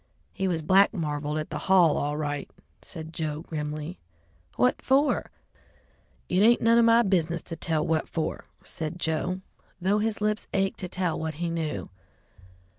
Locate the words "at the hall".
1.37-1.95